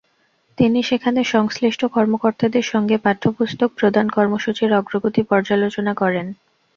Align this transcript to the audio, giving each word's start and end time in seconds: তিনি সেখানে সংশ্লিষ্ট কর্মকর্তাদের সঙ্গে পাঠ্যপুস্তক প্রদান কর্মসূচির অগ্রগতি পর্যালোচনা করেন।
তিনি 0.57 0.79
সেখানে 0.83 1.21
সংশ্লিষ্ট 1.33 1.81
কর্মকর্তাদের 1.87 2.65
সঙ্গে 2.65 2.95
পাঠ্যপুস্তক 2.97 3.69
প্রদান 3.79 4.05
কর্মসূচির 4.09 4.71
অগ্রগতি 4.73 5.21
পর্যালোচনা 5.23 5.93
করেন। 5.93 6.27